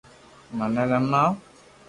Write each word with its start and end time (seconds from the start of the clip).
مني 0.57 0.83
رماوُ 0.91 1.29